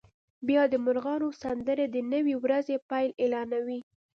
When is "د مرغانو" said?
0.71-1.27